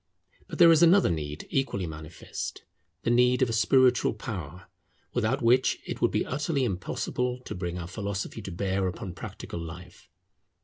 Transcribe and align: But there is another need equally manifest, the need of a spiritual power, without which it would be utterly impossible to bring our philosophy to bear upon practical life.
But 0.47 0.57
there 0.57 0.71
is 0.71 0.81
another 0.81 1.11
need 1.11 1.45
equally 1.51 1.85
manifest, 1.85 2.63
the 3.03 3.11
need 3.11 3.43
of 3.43 3.51
a 3.51 3.53
spiritual 3.53 4.15
power, 4.15 4.65
without 5.13 5.43
which 5.43 5.77
it 5.85 6.01
would 6.01 6.09
be 6.09 6.25
utterly 6.25 6.63
impossible 6.63 7.39
to 7.41 7.53
bring 7.53 7.77
our 7.77 7.85
philosophy 7.87 8.41
to 8.41 8.51
bear 8.51 8.87
upon 8.87 9.13
practical 9.13 9.59
life. 9.59 10.09